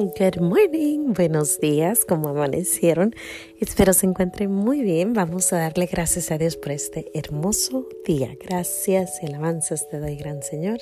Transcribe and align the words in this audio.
Good 0.00 0.40
morning, 0.40 1.12
buenos 1.12 1.60
días, 1.60 2.06
¿cómo 2.06 2.30
amanecieron? 2.30 3.14
Espero 3.58 3.92
se 3.92 4.06
encuentren 4.06 4.50
muy 4.50 4.80
bien. 4.80 5.12
Vamos 5.12 5.52
a 5.52 5.58
darle 5.58 5.84
gracias 5.84 6.30
a 6.30 6.38
Dios 6.38 6.56
por 6.56 6.72
este 6.72 7.10
hermoso 7.12 7.86
día. 8.06 8.34
Gracias 8.42 9.22
y 9.22 9.26
alabanzas 9.26 9.90
te 9.90 10.00
doy, 10.00 10.16
gran 10.16 10.42
Señor, 10.42 10.78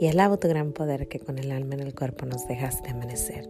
y 0.00 0.06
alabo 0.06 0.38
tu 0.38 0.48
gran 0.48 0.72
poder 0.72 1.06
que 1.06 1.20
con 1.20 1.38
el 1.38 1.52
alma 1.52 1.74
en 1.74 1.80
el 1.80 1.94
cuerpo 1.94 2.24
nos 2.24 2.48
dejaste 2.48 2.88
amanecer. 2.88 3.46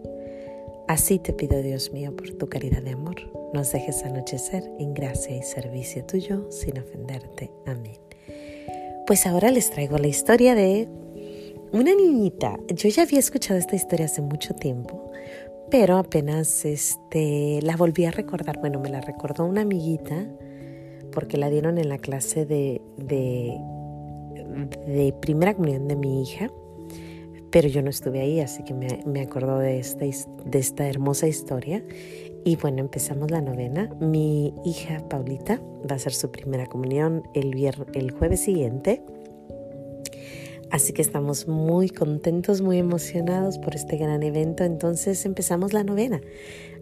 Así 0.89 1.21
te 1.21 1.35
pido, 1.35 1.63
Dios 1.63 1.93
mío, 1.93 2.17
por 2.17 2.29
tu 2.33 2.49
caridad 2.49 2.83
de 2.83 2.91
amor, 2.91 3.15
nos 3.55 3.71
dejes 3.71 4.03
anochecer 4.03 4.65
en 4.81 4.93
gracia 4.93 5.37
y 5.37 5.45
servicio 5.45 6.05
tuyo 6.05 6.51
sin 6.51 6.81
ofenderte. 6.81 7.53
Amén. 7.65 8.01
Pues 9.07 9.25
ahora 9.25 9.53
les 9.53 9.71
traigo 9.71 9.99
la 9.99 10.09
historia 10.09 10.57
de 10.57 10.89
una 11.73 11.95
niñita, 11.95 12.59
yo 12.69 12.89
ya 12.89 13.03
había 13.03 13.19
escuchado 13.19 13.59
esta 13.59 13.77
historia 13.77 14.07
hace 14.07 14.23
mucho 14.23 14.55
tiempo, 14.55 15.13
pero 15.71 15.97
apenas 15.99 16.65
este, 16.65 17.61
la 17.63 17.77
volví 17.77 18.05
a 18.05 18.11
recordar. 18.11 18.59
Bueno, 18.59 18.81
me 18.81 18.89
la 18.89 19.01
recordó 19.01 19.45
una 19.45 19.61
amiguita 19.63 20.27
porque 21.13 21.37
la 21.37 21.51
dieron 21.51 21.79
en 21.79 21.89
la 21.89 21.99
clase 21.99 22.45
de, 22.47 22.81
de, 22.97 23.55
primera 25.21 25.55
comunión 25.55 25.87
de 25.89 25.97
mi 25.97 26.23
hija, 26.23 26.51
pero 27.51 27.69
yo 27.69 27.83
no 27.83 27.91
estuve 27.91 28.21
ahí, 28.21 28.41
así 28.41 28.63
que 28.65 28.75
me, 28.75 29.03
me 29.07 29.21
acordó 29.23 29.59
de 29.59 29.79
esta, 29.79 30.05
de 30.45 30.59
esta 30.59 30.89
hermosa 30.89 31.27
historia. 31.29 31.85
Y 32.45 32.57
bueno, 32.57 32.79
empezamos 32.79 33.31
la 33.31 33.41
novena. 33.43 33.95
Mi 34.01 34.55
hija 34.65 35.07
Paulita 35.09 35.61
va 35.89 35.93
a 35.93 35.95
hacer 35.95 36.15
su 36.15 36.31
primera 36.31 36.67
comunión 36.67 37.23
el, 37.35 37.55
el 37.95 38.11
jueves 38.13 38.41
siguiente. 38.41 39.03
Así 40.71 40.93
que 40.93 41.03
estamos 41.03 41.49
muy 41.49 41.91
contentos, 41.91 42.61
muy 42.61 42.79
emocionados 42.79 43.59
por 43.59 43.75
este 43.75 43.97
gran 43.97 44.23
evento. 44.23 44.63
Entonces 44.63 45.25
empezamos 45.27 45.73
la 45.73 45.83
novena 45.83 46.21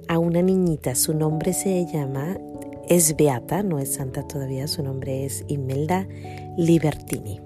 a 0.08 0.18
una 0.18 0.42
niñita. 0.42 0.94
Su 0.94 1.14
nombre 1.14 1.54
se 1.54 1.86
llama, 1.86 2.38
es 2.88 3.16
Beata, 3.16 3.62
no 3.62 3.78
es 3.78 3.94
santa 3.94 4.26
todavía, 4.26 4.68
su 4.68 4.82
nombre 4.82 5.24
es 5.24 5.44
Imelda 5.48 6.06
Libertini. 6.56 7.40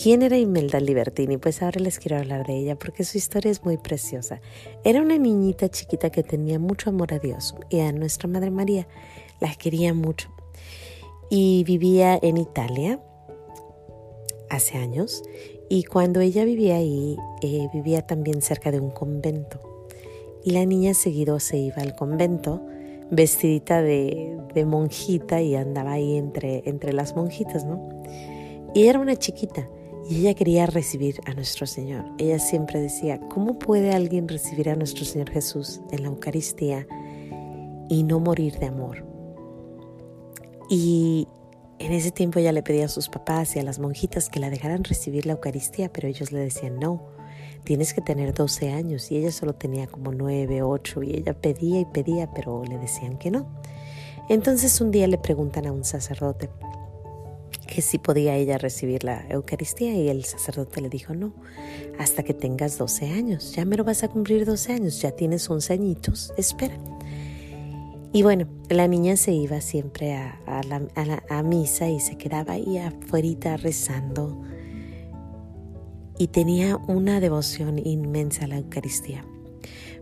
¿Quién 0.00 0.22
era 0.22 0.38
Imelda 0.38 0.80
Libertini? 0.80 1.36
Pues 1.36 1.62
ahora 1.62 1.80
les 1.80 1.98
quiero 1.98 2.16
hablar 2.16 2.46
de 2.46 2.56
ella 2.56 2.78
porque 2.78 3.04
su 3.04 3.18
historia 3.18 3.50
es 3.50 3.64
muy 3.64 3.76
preciosa. 3.76 4.40
Era 4.82 5.02
una 5.02 5.18
niñita 5.18 5.68
chiquita 5.68 6.10
que 6.10 6.22
tenía 6.22 6.58
mucho 6.58 6.90
amor 6.90 7.12
a 7.12 7.18
Dios 7.18 7.54
y 7.68 7.80
a 7.80 7.92
nuestra 7.92 8.26
Madre 8.26 8.50
María. 8.50 8.88
La 9.40 9.54
quería 9.56 9.92
mucho. 9.92 10.30
Y 11.28 11.64
vivía 11.64 12.18
en 12.22 12.38
Italia 12.38 13.00
hace 14.50 14.78
años 14.78 15.22
y 15.68 15.84
cuando 15.84 16.20
ella 16.20 16.44
vivía 16.44 16.76
ahí, 16.76 17.16
eh, 17.42 17.68
vivía 17.72 18.02
también 18.02 18.42
cerca 18.42 18.70
de 18.70 18.80
un 18.80 18.90
convento. 18.90 19.60
Y 20.42 20.50
la 20.50 20.66
niña 20.66 20.94
seguido 20.94 21.38
se 21.38 21.58
iba 21.58 21.76
al 21.76 21.94
convento 21.94 22.60
vestidita 23.10 23.82
de, 23.82 24.36
de 24.54 24.64
monjita 24.64 25.40
y 25.40 25.54
andaba 25.54 25.92
ahí 25.92 26.16
entre, 26.16 26.62
entre 26.68 26.92
las 26.92 27.14
monjitas, 27.16 27.64
¿no? 27.64 28.02
Y 28.74 28.86
era 28.86 29.00
una 29.00 29.16
chiquita 29.16 29.68
y 30.08 30.20
ella 30.20 30.34
quería 30.34 30.66
recibir 30.66 31.20
a 31.26 31.34
nuestro 31.34 31.66
Señor. 31.66 32.04
Ella 32.18 32.38
siempre 32.38 32.80
decía, 32.80 33.20
¿cómo 33.28 33.58
puede 33.58 33.92
alguien 33.92 34.28
recibir 34.28 34.70
a 34.70 34.76
nuestro 34.76 35.04
Señor 35.04 35.30
Jesús 35.30 35.80
en 35.90 36.02
la 36.02 36.08
Eucaristía 36.08 36.86
y 37.88 38.02
no 38.02 38.18
morir 38.18 38.58
de 38.58 38.66
amor? 38.66 39.04
Y 40.68 41.28
en 41.80 41.92
ese 41.92 42.10
tiempo 42.10 42.38
ella 42.38 42.52
le 42.52 42.62
pedía 42.62 42.84
a 42.84 42.88
sus 42.88 43.08
papás 43.08 43.56
y 43.56 43.58
a 43.58 43.62
las 43.62 43.78
monjitas 43.78 44.28
que 44.28 44.38
la 44.38 44.50
dejaran 44.50 44.84
recibir 44.84 45.24
la 45.24 45.32
Eucaristía, 45.32 45.90
pero 45.90 46.08
ellos 46.08 46.30
le 46.30 46.38
decían, 46.38 46.78
no, 46.78 47.02
tienes 47.64 47.94
que 47.94 48.02
tener 48.02 48.34
12 48.34 48.70
años 48.70 49.10
y 49.10 49.16
ella 49.16 49.32
solo 49.32 49.54
tenía 49.54 49.86
como 49.86 50.12
9, 50.12 50.62
8 50.62 51.02
y 51.02 51.16
ella 51.16 51.32
pedía 51.32 51.80
y 51.80 51.86
pedía, 51.86 52.30
pero 52.32 52.64
le 52.64 52.76
decían 52.78 53.16
que 53.16 53.30
no. 53.30 53.48
Entonces 54.28 54.78
un 54.82 54.90
día 54.90 55.06
le 55.06 55.16
preguntan 55.16 55.66
a 55.66 55.72
un 55.72 55.84
sacerdote 55.84 56.50
que 57.66 57.80
si 57.80 57.96
podía 57.96 58.36
ella 58.36 58.58
recibir 58.58 59.02
la 59.02 59.24
Eucaristía 59.30 59.94
y 59.94 60.10
el 60.10 60.24
sacerdote 60.24 60.82
le 60.82 60.90
dijo, 60.90 61.14
no, 61.14 61.32
hasta 61.98 62.22
que 62.24 62.34
tengas 62.34 62.76
12 62.76 63.08
años, 63.08 63.54
ya 63.54 63.64
me 63.64 63.76
lo 63.76 63.84
vas 63.84 64.04
a 64.04 64.08
cumplir 64.08 64.44
12 64.44 64.74
años, 64.74 65.00
ya 65.00 65.12
tienes 65.12 65.48
11 65.48 65.72
añitos, 65.72 66.34
espera. 66.36 66.76
Y 68.12 68.24
bueno, 68.24 68.48
la 68.68 68.88
niña 68.88 69.16
se 69.16 69.32
iba 69.32 69.60
siempre 69.60 70.14
a, 70.14 70.62
la, 70.64 71.42
misa 71.44 71.88
y 71.88 72.00
se 72.00 72.18
quedaba 72.18 72.54
ahí 72.54 72.76
afuera 72.78 73.56
rezando 73.56 74.42
y 76.18 76.26
tenía 76.28 76.76
una 76.76 77.20
devoción 77.20 77.78
inmensa 77.78 78.44
a 78.44 78.48
la 78.48 78.58
Eucaristía. 78.58 79.24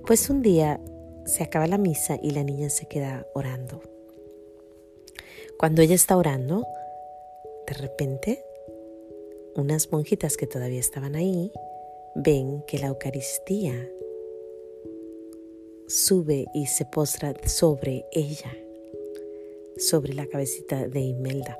Pues 0.06 0.30
un 0.30 0.40
día 0.40 0.80
se 1.26 1.42
acaba 1.44 1.66
la 1.66 1.76
misa 1.76 2.18
y 2.22 2.30
la 2.30 2.44
niña 2.44 2.70
se 2.70 2.86
queda 2.86 3.26
orando. 3.34 3.82
Cuando 5.58 5.82
ella 5.82 5.94
está 5.94 6.16
orando, 6.16 6.66
de 7.66 7.74
repente, 7.74 8.42
unas 9.54 9.92
monjitas 9.92 10.38
que 10.38 10.46
todavía 10.46 10.80
estaban 10.80 11.14
ahí 11.14 11.52
ven 12.14 12.64
que 12.66 12.78
la 12.78 12.86
Eucaristía 12.86 13.86
sube 15.88 16.44
y 16.54 16.66
se 16.66 16.84
postra 16.84 17.34
sobre 17.46 18.04
ella, 18.12 18.52
sobre 19.78 20.14
la 20.14 20.26
cabecita 20.26 20.86
de 20.86 21.00
Imelda. 21.00 21.58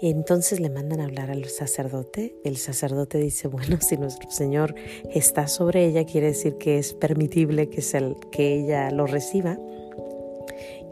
Entonces 0.00 0.60
le 0.60 0.68
mandan 0.68 1.00
a 1.00 1.04
hablar 1.04 1.30
al 1.30 1.44
sacerdote. 1.46 2.34
El 2.44 2.56
sacerdote 2.56 3.18
dice, 3.18 3.48
bueno, 3.48 3.78
si 3.80 3.96
nuestro 3.96 4.30
Señor 4.30 4.74
está 5.12 5.46
sobre 5.46 5.86
ella, 5.86 6.04
quiere 6.04 6.28
decir 6.28 6.56
que 6.56 6.78
es 6.78 6.94
permitible 6.94 7.68
que, 7.68 7.82
que 8.30 8.54
ella 8.54 8.90
lo 8.90 9.06
reciba. 9.06 9.58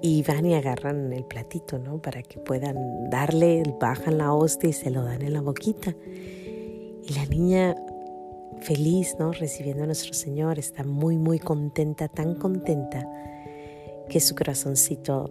Y 0.02 0.22
van 0.22 0.44
y 0.44 0.54
agarran 0.54 1.14
el 1.14 1.24
platito, 1.24 1.78
¿no? 1.78 2.02
Para 2.02 2.22
que 2.22 2.38
puedan 2.38 3.08
darle, 3.08 3.62
bajan 3.80 4.18
la 4.18 4.34
hostia 4.34 4.68
y 4.68 4.74
se 4.74 4.90
lo 4.90 5.02
dan 5.02 5.22
en 5.22 5.32
la 5.32 5.40
boquita. 5.40 5.96
Y 6.06 7.14
la 7.14 7.24
niña 7.24 7.74
feliz, 8.60 9.16
¿no? 9.18 9.32
Recibiendo 9.32 9.84
a 9.84 9.86
nuestro 9.86 10.14
Señor, 10.14 10.58
está 10.58 10.84
muy, 10.84 11.16
muy 11.16 11.38
contenta, 11.38 12.08
tan 12.08 12.34
contenta 12.34 13.08
que 14.08 14.20
su 14.20 14.34
corazoncito 14.34 15.28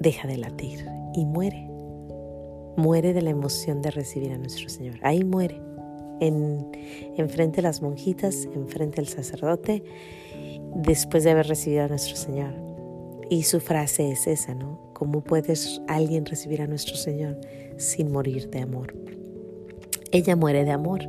deja 0.00 0.28
de 0.28 0.38
latir 0.38 0.86
y 1.14 1.24
muere. 1.24 1.68
Muere 2.76 3.12
de 3.12 3.22
la 3.22 3.30
emoción 3.30 3.82
de 3.82 3.90
recibir 3.90 4.32
a 4.32 4.38
nuestro 4.38 4.68
Señor. 4.68 4.96
Ahí 5.02 5.24
muere. 5.24 5.60
En, 6.20 6.70
frente 7.28 7.56
de 7.56 7.62
las 7.62 7.82
monjitas, 7.82 8.48
enfrente 8.54 8.96
del 8.96 9.08
sacerdote, 9.08 9.82
después 10.76 11.24
de 11.24 11.32
haber 11.32 11.48
recibido 11.48 11.84
a 11.84 11.88
nuestro 11.88 12.16
Señor. 12.16 12.54
Y 13.30 13.42
su 13.42 13.60
frase 13.60 14.10
es 14.10 14.26
esa, 14.26 14.54
¿no? 14.54 14.92
¿Cómo 14.92 15.22
puedes 15.22 15.82
alguien 15.88 16.24
recibir 16.24 16.62
a 16.62 16.66
nuestro 16.66 16.96
Señor 16.96 17.40
sin 17.76 18.12
morir 18.12 18.48
de 18.50 18.60
amor? 18.60 18.94
Ella 20.12 20.36
muere 20.36 20.64
de 20.64 20.70
amor. 20.70 21.02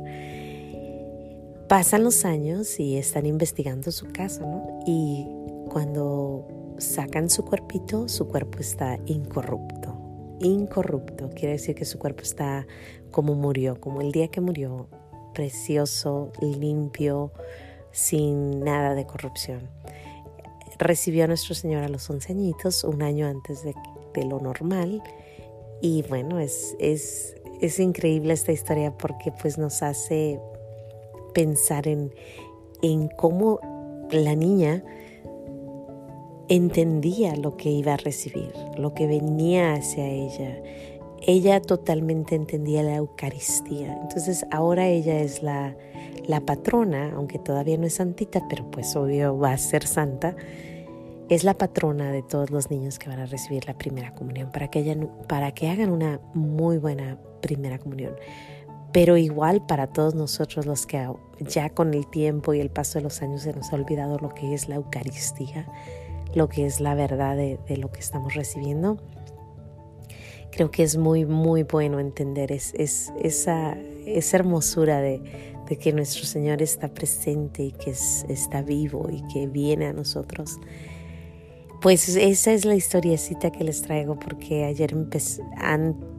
Pasan 1.68 2.04
los 2.04 2.24
años 2.24 2.78
y 2.78 2.96
están 2.96 3.26
investigando 3.26 3.90
su 3.90 4.06
caso, 4.12 4.42
¿no? 4.42 4.80
Y 4.86 5.26
cuando 5.68 6.46
sacan 6.78 7.28
su 7.28 7.44
cuerpito, 7.44 8.08
su 8.08 8.28
cuerpo 8.28 8.60
está 8.60 9.00
incorrupto. 9.06 9.96
Incorrupto 10.38 11.30
quiere 11.30 11.54
decir 11.54 11.74
que 11.74 11.84
su 11.84 11.98
cuerpo 11.98 12.22
está 12.22 12.68
como 13.10 13.34
murió, 13.34 13.80
como 13.80 14.00
el 14.00 14.12
día 14.12 14.28
que 14.28 14.40
murió, 14.40 14.88
precioso, 15.34 16.30
limpio, 16.40 17.32
sin 17.90 18.60
nada 18.60 18.94
de 18.94 19.04
corrupción. 19.04 19.68
Recibió 20.78 21.24
a 21.24 21.26
nuestro 21.26 21.56
Señor 21.56 21.82
a 21.82 21.88
los 21.88 22.08
once 22.08 22.32
añitos, 22.32 22.84
un 22.84 23.02
año 23.02 23.26
antes 23.26 23.64
de, 23.64 23.74
lo 24.24 24.38
normal. 24.38 25.02
Y 25.82 26.02
bueno, 26.08 26.38
es, 26.38 26.76
es, 26.78 27.34
es 27.60 27.80
increíble 27.80 28.32
esta 28.34 28.52
historia 28.52 28.96
porque 28.96 29.32
pues 29.32 29.58
nos 29.58 29.82
hace 29.82 30.40
pensar 31.36 31.86
en, 31.86 32.14
en 32.80 33.08
cómo 33.08 33.60
la 34.10 34.34
niña 34.34 34.82
entendía 36.48 37.36
lo 37.36 37.58
que 37.58 37.68
iba 37.68 37.92
a 37.92 37.96
recibir, 37.98 38.54
lo 38.78 38.94
que 38.94 39.06
venía 39.06 39.74
hacia 39.74 40.08
ella. 40.08 40.62
Ella 41.20 41.60
totalmente 41.60 42.36
entendía 42.36 42.82
la 42.82 42.96
Eucaristía. 42.96 43.98
Entonces 44.00 44.46
ahora 44.50 44.86
ella 44.88 45.20
es 45.20 45.42
la, 45.42 45.76
la 46.26 46.40
patrona, 46.40 47.12
aunque 47.14 47.38
todavía 47.38 47.76
no 47.76 47.86
es 47.86 47.94
santita, 47.94 48.46
pero 48.48 48.70
pues 48.70 48.96
obvio 48.96 49.36
va 49.38 49.52
a 49.52 49.58
ser 49.58 49.86
santa. 49.86 50.36
Es 51.28 51.44
la 51.44 51.52
patrona 51.52 52.12
de 52.12 52.22
todos 52.22 52.50
los 52.50 52.70
niños 52.70 52.98
que 52.98 53.10
van 53.10 53.18
a 53.18 53.26
recibir 53.26 53.66
la 53.66 53.76
primera 53.76 54.14
comunión 54.14 54.50
para 54.52 54.68
que, 54.68 54.78
ella, 54.78 54.96
para 55.28 55.52
que 55.52 55.68
hagan 55.68 55.90
una 55.90 56.18
muy 56.32 56.78
buena 56.78 57.18
primera 57.42 57.78
comunión 57.78 58.14
pero 58.96 59.18
igual 59.18 59.60
para 59.60 59.88
todos 59.88 60.14
nosotros 60.14 60.64
los 60.64 60.86
que 60.86 61.06
ya 61.40 61.68
con 61.68 61.92
el 61.92 62.06
tiempo 62.06 62.54
y 62.54 62.60
el 62.60 62.70
paso 62.70 62.98
de 62.98 63.02
los 63.02 63.20
años 63.20 63.42
se 63.42 63.52
nos 63.52 63.70
ha 63.70 63.76
olvidado 63.76 64.16
lo 64.16 64.30
que 64.30 64.54
es 64.54 64.70
la 64.70 64.76
Eucaristía, 64.76 65.70
lo 66.34 66.48
que 66.48 66.64
es 66.64 66.80
la 66.80 66.94
verdad 66.94 67.36
de, 67.36 67.58
lo 67.76 67.92
que 67.92 68.00
estamos 68.00 68.32
recibiendo, 68.32 68.96
creo 70.50 70.70
que 70.70 70.82
es 70.82 70.96
muy, 70.96 71.26
muy 71.26 71.62
bueno 71.64 72.00
entender 72.00 72.50
es, 72.50 72.72
esa, 72.74 73.76
esa 74.06 74.36
hermosura 74.38 75.02
de, 75.02 75.20
que 75.78 75.92
nuestro 75.92 76.24
Señor 76.24 76.62
está 76.62 76.88
presente 76.88 77.64
y 77.64 77.72
que 77.72 77.90
está 77.90 78.62
vivo 78.62 79.10
y 79.10 79.20
que 79.30 79.46
viene 79.46 79.88
a 79.88 79.92
nosotros. 79.92 80.58
Pues 81.82 82.16
esa 82.16 82.54
es 82.54 82.64
la 82.64 82.74
historiecita 82.74 83.52
que 83.52 83.62
les 83.62 83.82
traigo 83.82 84.18
porque 84.18 84.64
ayer 84.64 84.92
empecé, 84.92 85.42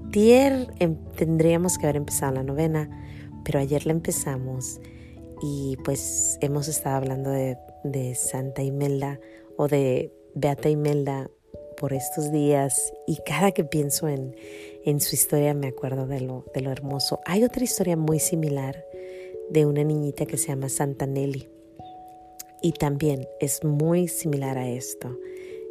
antier 0.08 0.68
em, 0.80 0.96
tendríamos 1.18 1.78
que 1.78 1.86
haber 1.86 1.98
empezado 1.98 2.36
la 2.36 2.44
novena, 2.44 2.90
pero 3.44 3.60
ayer 3.60 3.86
la 3.86 3.92
empezamos 3.92 4.80
y 5.42 5.78
pues 5.84 6.38
hemos 6.42 6.70
estado 6.70 6.96
hablando 6.96 7.30
de, 7.30 7.58
de 7.84 8.16
Santa 8.16 8.64
Imelda 8.64 9.20
o 9.58 9.68
de 9.68 10.14
Beata 10.34 10.70
Imelda 10.70 11.30
por 11.78 11.92
estos 11.92 12.32
días 12.32 12.94
y 13.06 13.18
cada 13.26 13.52
que 13.52 13.66
pienso 13.66 14.08
en, 14.08 14.34
en 14.86 15.02
su 15.02 15.14
historia 15.14 15.54
me 15.54 15.68
acuerdo 15.68 16.08
de 16.08 16.22
lo, 16.22 16.46
de 16.54 16.62
lo 16.62 16.72
hermoso. 16.72 17.20
Hay 17.26 17.44
otra 17.44 17.66
historia 17.66 17.98
muy 17.98 18.20
similar 18.20 18.86
de 19.50 19.66
una 19.66 19.84
niñita 19.84 20.26
que 20.26 20.38
se 20.38 20.48
llama 20.48 20.70
Santa 20.70 21.06
Nelly 21.06 21.50
y 22.62 22.72
también 22.72 23.28
es 23.42 23.64
muy 23.66 24.08
similar 24.08 24.58
a 24.58 24.70
esto. 24.70 25.20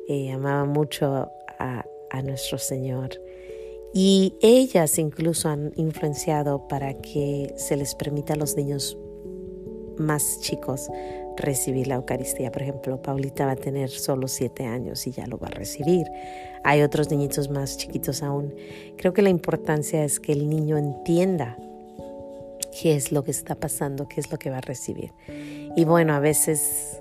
Eh, 0.08 0.30
amaba 0.30 0.66
mucho 0.66 1.30
a, 1.58 1.84
a 2.10 2.22
nuestro 2.22 2.58
Señor 2.58 3.18
y 3.92 4.34
ellas 4.42 4.98
incluso 4.98 5.48
han 5.48 5.72
influenciado 5.76 6.68
para 6.68 6.94
que 6.94 7.54
se 7.56 7.76
les 7.76 7.94
permita 7.94 8.34
a 8.34 8.36
los 8.36 8.56
niños 8.56 8.98
más 9.98 10.40
chicos 10.40 10.88
recibir 11.36 11.86
la 11.86 11.96
Eucaristía. 11.96 12.50
Por 12.50 12.62
ejemplo, 12.62 13.00
Paulita 13.00 13.46
va 13.46 13.52
a 13.52 13.56
tener 13.56 13.90
solo 13.90 14.28
siete 14.28 14.64
años 14.64 15.06
y 15.06 15.12
ya 15.12 15.26
lo 15.26 15.38
va 15.38 15.48
a 15.48 15.50
recibir. 15.50 16.06
Hay 16.64 16.82
otros 16.82 17.10
niñitos 17.10 17.50
más 17.50 17.76
chiquitos 17.76 18.22
aún. 18.22 18.54
Creo 18.96 19.12
que 19.12 19.22
la 19.22 19.30
importancia 19.30 20.04
es 20.04 20.20
que 20.20 20.32
el 20.32 20.48
niño 20.48 20.76
entienda 20.76 21.56
qué 22.80 22.94
es 22.94 23.12
lo 23.12 23.24
que 23.24 23.30
está 23.30 23.54
pasando, 23.54 24.08
qué 24.08 24.20
es 24.20 24.30
lo 24.30 24.38
que 24.38 24.50
va 24.50 24.58
a 24.58 24.62
recibir. 24.62 25.12
Y 25.76 25.84
bueno, 25.84 26.14
a 26.14 26.20
veces, 26.20 27.00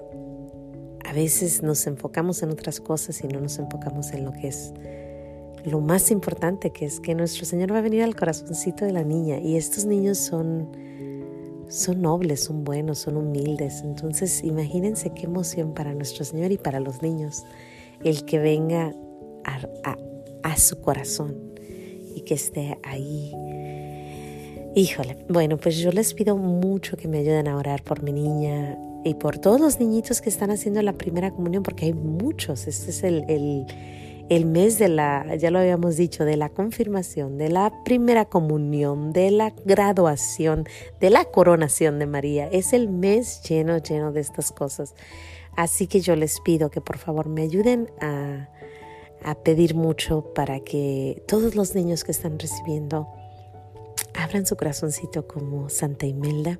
a 1.05 1.13
veces 1.13 1.63
nos 1.63 1.88
enfocamos 1.88 2.43
en 2.43 2.51
otras 2.51 2.79
cosas 2.79 3.21
y 3.23 3.27
no 3.27 3.39
nos 3.39 3.57
enfocamos 3.59 4.11
en 4.11 4.25
lo 4.25 4.31
que 4.31 4.49
es 4.49 4.73
lo 5.65 5.81
más 5.81 6.12
importante, 6.12 6.71
que 6.71 6.85
es 6.85 7.00
que 7.00 7.15
nuestro 7.15 7.45
Señor 7.45 7.73
va 7.73 7.79
a 7.79 7.81
venir 7.81 8.03
al 8.03 8.15
corazoncito 8.15 8.85
de 8.85 8.94
la 8.94 9.03
niña. 9.03 9.39
Y 9.39 9.57
estos 9.57 9.85
niños 9.85 10.17
son 10.17 10.69
son 11.67 12.01
nobles, 12.01 12.44
son 12.44 12.63
buenos, 12.63 13.00
son 13.00 13.17
humildes. 13.17 13.81
Entonces 13.83 14.44
imagínense 14.44 15.12
qué 15.12 15.25
emoción 15.25 15.73
para 15.73 15.94
nuestro 15.94 16.23
Señor 16.23 16.51
y 16.51 16.57
para 16.57 16.79
los 16.79 17.01
niños 17.01 17.44
el 18.03 18.25
que 18.25 18.39
venga 18.39 18.94
a, 19.44 20.57
su 20.57 20.79
corazón 20.79 21.35
y 22.15 22.21
que 22.21 22.35
esté 22.35 22.77
ahí. 22.83 23.33
Híjole, 24.73 25.17
bueno, 25.27 25.57
pues 25.57 25.77
yo 25.77 25.91
les 25.91 26.13
pido 26.13 26.38
mucho 26.38 26.95
que 26.95 27.09
me 27.09 27.17
ayuden 27.17 27.50
a 27.50 27.57
orar 27.57 27.83
por 27.83 28.03
mi 28.03 28.13
niña 28.13 28.77
y 29.03 29.15
por 29.15 29.38
todos 29.38 29.59
los 29.59 29.79
niñitos 29.79 30.21
que 30.21 30.29
están 30.29 30.50
haciendo 30.50 30.81
la 30.81 30.94
primera 30.94 31.31
comunión, 31.31 31.62
porque 31.62 31.85
hay 31.85 31.94
muchos. 31.94 32.67
Este 32.67 32.91
es 32.91 33.03
el 33.03 33.65
mes 34.45 34.80
de 34.80 34.89
la, 34.89 35.36
ya 35.36 35.51
lo 35.51 35.60
habíamos 35.60 35.98
dicho, 35.98 36.25
de 36.25 36.36
la 36.36 36.50
confirmación, 36.50 37.38
de 37.38 37.50
la 37.50 37.72
primera 37.83 38.25
comunión, 38.25 39.13
de 39.13 39.30
la 39.30 39.54
graduación, 39.66 40.66
de 41.00 41.10
la 41.12 41.25
coronación 41.25 42.00
de 42.00 42.07
María. 42.07 42.48
Es 42.48 42.74
el 42.74 42.89
mes 42.89 43.44
lleno, 43.44 43.77
lleno 43.77 44.12
de 44.12 44.22
estas 44.22 44.51
cosas. 44.51 44.95
Así 45.56 45.88
que 45.88 46.01
yo 46.01 46.16
les 46.16 46.39
pido 46.42 46.69
que 46.69 46.81
por 46.81 46.98
favor 46.98 47.30
me 47.30 47.44
ayuden 47.44 47.89
a, 48.01 48.50
a 49.24 49.36
pedir 49.36 49.75
mucho 49.75 50.33
para 50.33 50.60
que 50.60 51.24
todos 51.27 51.56
los 51.56 51.75
niños 51.75 52.04
que 52.04 52.12
están 52.12 52.39
recibiendo 52.39 53.07
abran 54.16 54.45
su 54.45 54.56
corazoncito 54.56 55.27
como 55.27 55.69
Santa 55.69 56.07
Imelda 56.07 56.60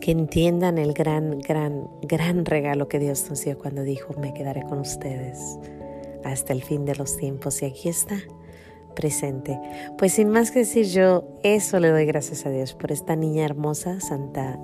que 0.00 0.10
entiendan 0.10 0.76
el 0.76 0.92
gran, 0.92 1.38
gran, 1.38 1.88
gran 2.02 2.44
regalo 2.44 2.88
que 2.88 2.98
Dios 2.98 3.26
nos 3.30 3.42
dio 3.42 3.58
cuando 3.58 3.82
dijo, 3.82 4.12
me 4.20 4.34
quedaré 4.34 4.62
con 4.64 4.80
ustedes 4.80 5.58
hasta 6.24 6.52
el 6.52 6.62
fin 6.62 6.84
de 6.84 6.94
los 6.96 7.16
tiempos. 7.16 7.62
Y 7.62 7.66
aquí 7.66 7.88
está, 7.88 8.16
presente. 8.94 9.58
Pues 9.98 10.14
sin 10.14 10.30
más 10.30 10.50
que 10.50 10.60
decir 10.60 10.86
yo, 10.86 11.24
eso 11.42 11.80
le 11.80 11.90
doy 11.90 12.06
gracias 12.06 12.46
a 12.46 12.50
Dios 12.50 12.74
por 12.74 12.92
esta 12.92 13.16
niña 13.16 13.44
hermosa, 13.44 14.00
Santa 14.00 14.58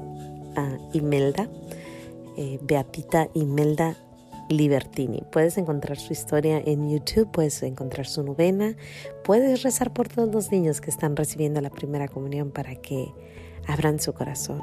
ah, 0.56 0.78
Imelda, 0.92 1.48
eh, 2.36 2.58
Beatita 2.62 3.28
Imelda 3.34 3.96
Libertini. 4.48 5.22
Puedes 5.30 5.58
encontrar 5.58 5.98
su 5.98 6.12
historia 6.12 6.60
en 6.64 6.90
YouTube, 6.90 7.30
puedes 7.30 7.62
encontrar 7.62 8.06
su 8.06 8.22
novena, 8.22 8.76
puedes 9.24 9.62
rezar 9.62 9.92
por 9.92 10.08
todos 10.08 10.32
los 10.32 10.50
niños 10.50 10.80
que 10.80 10.90
están 10.90 11.16
recibiendo 11.16 11.60
la 11.60 11.70
primera 11.70 12.08
comunión 12.08 12.50
para 12.50 12.74
que 12.74 13.12
abran 13.66 14.00
su 14.00 14.12
corazón 14.12 14.60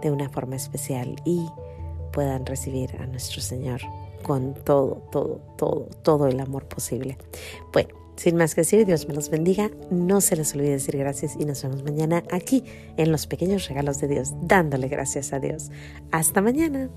de 0.00 0.10
una 0.10 0.28
forma 0.28 0.56
especial 0.56 1.16
y 1.24 1.46
puedan 2.12 2.44
recibir 2.44 2.96
a 3.00 3.06
nuestro 3.06 3.40
Señor 3.40 3.80
con 4.22 4.54
todo, 4.54 5.08
todo, 5.10 5.40
todo, 5.56 5.88
todo 6.02 6.26
el 6.26 6.40
amor 6.40 6.66
posible. 6.66 7.18
Bueno, 7.72 7.90
sin 8.16 8.36
más 8.36 8.54
que 8.54 8.60
decir, 8.60 8.86
Dios 8.86 9.08
me 9.08 9.14
los 9.14 9.30
bendiga. 9.30 9.70
No 9.90 10.20
se 10.20 10.36
les 10.36 10.54
olvide 10.54 10.70
decir 10.70 10.96
gracias 10.96 11.36
y 11.38 11.44
nos 11.44 11.62
vemos 11.62 11.82
mañana 11.82 12.22
aquí 12.30 12.64
en 12.96 13.10
los 13.10 13.26
pequeños 13.26 13.68
regalos 13.68 14.00
de 14.00 14.08
Dios, 14.08 14.32
dándole 14.42 14.88
gracias 14.88 15.32
a 15.32 15.40
Dios. 15.40 15.70
Hasta 16.10 16.40
mañana. 16.40 16.90